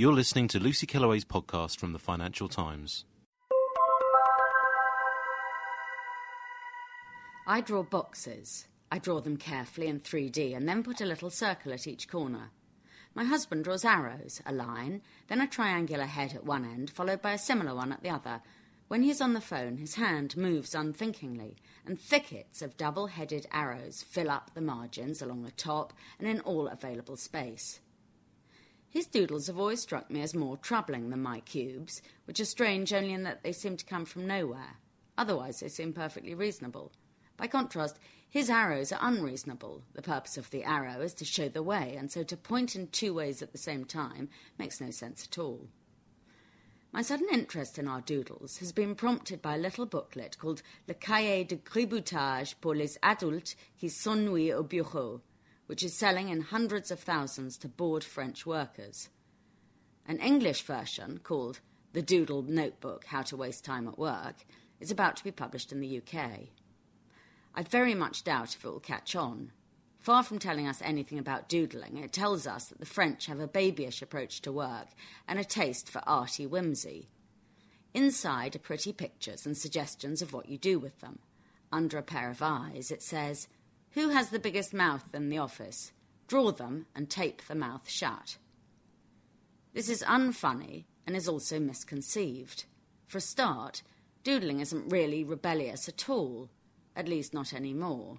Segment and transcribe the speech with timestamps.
[0.00, 3.04] You're listening to Lucy Kellaway's podcast from the Financial Times.
[7.48, 8.68] I draw boxes.
[8.92, 12.52] I draw them carefully in 3D and then put a little circle at each corner.
[13.12, 17.32] My husband draws arrows, a line, then a triangular head at one end, followed by
[17.32, 18.40] a similar one at the other.
[18.86, 23.48] When he is on the phone, his hand moves unthinkingly, and thickets of double headed
[23.50, 27.80] arrows fill up the margins along the top and in all available space.
[28.90, 32.92] His doodles have always struck me as more troubling than my cubes, which are strange
[32.92, 34.78] only in that they seem to come from nowhere.
[35.18, 36.92] Otherwise, they seem perfectly reasonable.
[37.36, 37.98] By contrast,
[38.30, 39.82] his arrows are unreasonable.
[39.94, 42.88] The purpose of the arrow is to show the way, and so to point in
[42.88, 45.68] two ways at the same time makes no sense at all.
[46.92, 50.94] My sudden interest in our doodles has been prompted by a little booklet called Le
[50.94, 55.20] Cahier de Gribouillage pour les adultes qui s'ennuient au bureau,
[55.68, 59.10] which is selling in hundreds of thousands to bored French workers.
[60.06, 61.60] An English version, called
[61.92, 64.46] The Doodle Notebook How to Waste Time at Work,
[64.80, 66.48] is about to be published in the UK.
[67.54, 69.52] I very much doubt if it will catch on.
[69.98, 73.46] Far from telling us anything about doodling, it tells us that the French have a
[73.46, 74.88] babyish approach to work
[75.28, 77.10] and a taste for arty whimsy.
[77.92, 81.18] Inside are pretty pictures and suggestions of what you do with them.
[81.70, 83.48] Under a pair of eyes, it says,
[83.92, 85.92] Who has the biggest mouth in the office?
[86.26, 88.36] Draw them and tape the mouth shut.
[89.72, 92.64] This is unfunny and is also misconceived.
[93.06, 93.82] For a start,
[94.24, 96.50] doodling isn't really rebellious at all
[96.98, 98.18] at least not anymore.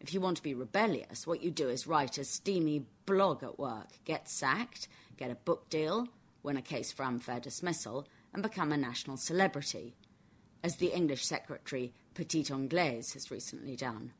[0.00, 3.58] If you want to be rebellious, what you do is write a steamy blog at
[3.58, 4.86] work, get sacked,
[5.16, 6.08] get a book deal,
[6.42, 9.96] win a case for unfair dismissal, and become a national celebrity,
[10.62, 14.12] as the English secretary Petite Anglaise has recently done.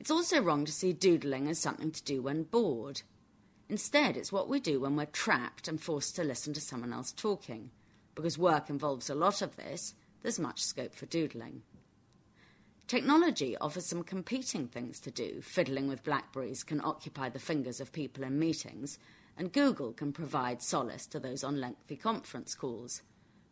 [0.00, 3.02] It's also wrong to see doodling as something to do when bored.
[3.68, 7.12] Instead, it's what we do when we're trapped and forced to listen to someone else
[7.12, 7.70] talking.
[8.14, 11.62] Because work involves a lot of this, there's much scope for doodling.
[12.86, 15.42] Technology offers some competing things to do.
[15.42, 18.98] Fiddling with Blackberries can occupy the fingers of people in meetings,
[19.36, 23.02] and Google can provide solace to those on lengthy conference calls.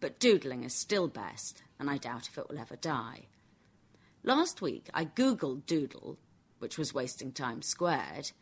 [0.01, 3.27] But doodling is still best, and I doubt if it will ever die.
[4.23, 6.19] Last week, I Googled doodle,
[6.59, 8.33] which was wasting time squared.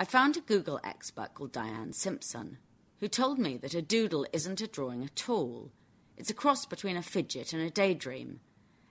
[0.00, 2.58] I found a Google expert called Diane Simpson,
[3.00, 5.70] who told me that a doodle isn't a drawing at all.
[6.16, 8.40] It's a cross between a fidget and a daydream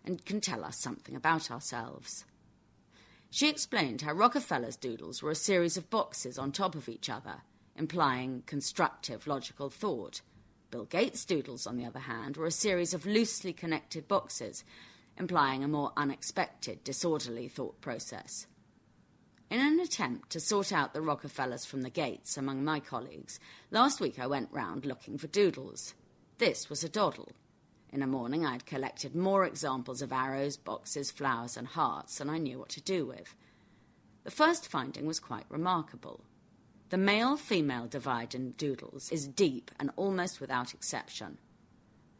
[0.05, 2.25] and can tell us something about ourselves.
[3.29, 7.41] She explained how Rockefeller's doodles were a series of boxes on top of each other,
[7.75, 10.22] implying constructive logical thought.
[10.72, 14.63] Bill Gates' doodles, on the other hand, were a series of loosely connected boxes,
[15.17, 18.47] implying a more unexpected, disorderly thought process.
[19.50, 23.40] In an attempt to sort out the Rockefellers from the Gates among my colleagues,
[23.72, 25.94] last week I went round looking for doodles.
[26.38, 27.31] This was a doddle.
[27.94, 32.30] In a morning, I had collected more examples of arrows, boxes, flowers, and hearts than
[32.30, 33.35] I knew what to do with.
[34.25, 36.25] The first finding was quite remarkable.
[36.90, 41.38] The male female divide in doodles is deep and almost without exception.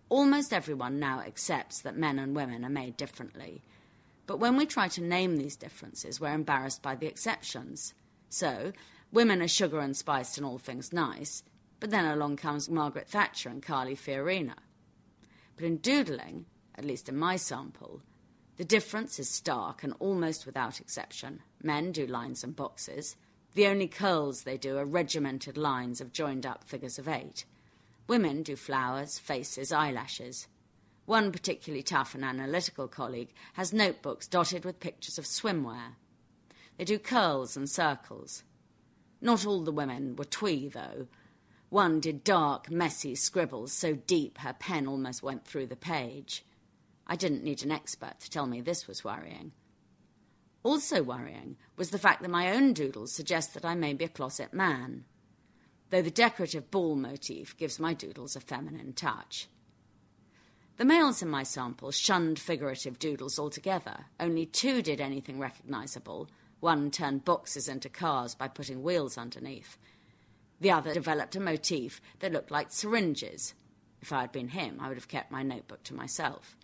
[0.08, 3.64] Almost everyone now accepts that men and women are made differently.
[4.28, 7.94] But when we try to name these differences, we're embarrassed by the exceptions.
[8.30, 8.74] So,
[9.12, 11.44] women are sugar and spice and all things nice,
[11.80, 14.56] but then along comes Margaret Thatcher and Carly Fiorina.
[15.56, 16.46] But in doodling,
[16.76, 18.02] at least in my sample,
[18.58, 21.42] the difference is stark and almost without exception.
[21.64, 23.16] Men do lines and boxes.
[23.54, 27.46] The only curls they do are regimented lines of joined up figures of eight.
[28.08, 30.48] Women do flowers, faces, eyelashes.
[31.08, 35.96] One particularly tough and analytical colleague has notebooks dotted with pictures of swimwear.
[36.78, 38.44] They do curls and circles.
[39.22, 41.08] Not all the women were twee, though.
[41.70, 46.46] One did dark, messy scribbles so deep her pen almost went through the page.
[47.08, 49.54] I didn't need an expert to tell me this was worrying.
[50.62, 54.10] Also worrying was the fact that my own doodles suggest that I may be a
[54.10, 55.06] closet man,
[55.90, 59.48] though the decorative ball motif gives my doodles a feminine touch.
[60.78, 64.06] The males in my sample shunned figurative doodles altogether.
[64.20, 66.30] Only two did anything recognisable,
[66.60, 69.78] One turned boxes into cars by putting wheels underneath.
[70.60, 73.54] The other developed a motif that looked like syringes.
[74.02, 76.58] If I had been him, I would have kept my notebook to myself.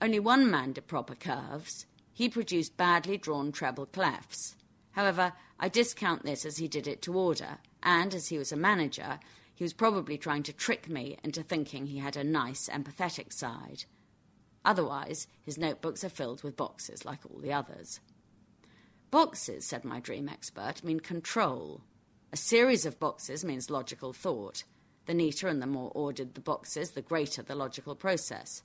[0.00, 1.84] Only one man did proper curves.
[2.14, 4.54] He produced badly drawn treble clefs.
[4.92, 8.56] However, I discount this as he did it to order, and as he was a
[8.56, 9.20] manager,
[9.60, 13.84] he was probably trying to trick me into thinking he had a nice, empathetic side.
[14.64, 18.00] Otherwise, his notebooks are filled with boxes like all the others.
[19.10, 21.82] Boxes, said my dream expert, mean control.
[22.32, 24.64] A series of boxes means logical thought.
[25.04, 28.62] The neater and the more ordered the boxes, the greater the logical process.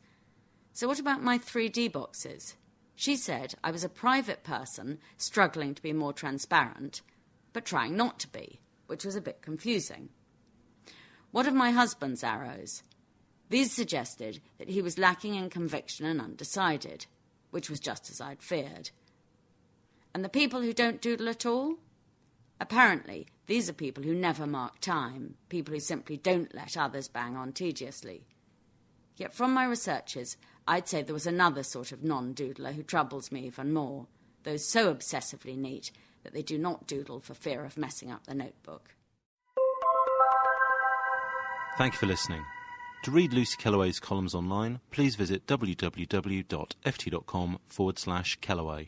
[0.71, 2.55] So, what about my 3D boxes?
[2.95, 7.01] She said I was a private person struggling to be more transparent,
[7.51, 10.07] but trying not to be, which was a bit confusing.
[11.35, 12.81] What of my husband's arrows?
[13.49, 17.07] These suggested that he was lacking in conviction and undecided,
[17.51, 18.91] which was just as I'd feared.
[20.13, 21.75] And the people who don't doodle at all?
[22.61, 27.35] Apparently, these are people who never mark time, people who simply don't let others bang
[27.35, 28.23] on tediously.
[29.17, 33.29] Yet from my researches, I'd say there was another sort of non doodler who troubles
[33.29, 34.07] me even more
[34.43, 35.91] those so obsessively neat
[36.23, 38.95] that they do not doodle for fear of messing up the notebook.
[41.77, 42.45] Thank you for listening.
[43.03, 45.99] To read Lucy Kellaway's columns online, please visit www.ft.com
[47.67, 48.87] forward slash Kellaway.